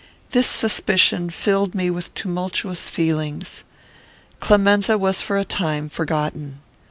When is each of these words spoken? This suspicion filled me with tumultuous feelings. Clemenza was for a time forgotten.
This 0.31 0.47
suspicion 0.47 1.29
filled 1.29 1.75
me 1.75 1.91
with 1.91 2.11
tumultuous 2.15 2.89
feelings. 2.89 3.63
Clemenza 4.39 4.97
was 4.97 5.21
for 5.21 5.37
a 5.37 5.45
time 5.45 5.89
forgotten. 5.89 6.59